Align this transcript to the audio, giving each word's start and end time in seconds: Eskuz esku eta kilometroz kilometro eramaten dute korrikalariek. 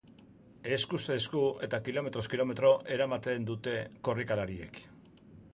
Eskuz 0.77 1.01
esku 1.15 1.41
eta 1.67 1.81
kilometroz 1.89 2.25
kilometro 2.35 2.73
eramaten 2.97 3.49
dute 3.53 3.77
korrikalariek. 4.09 4.85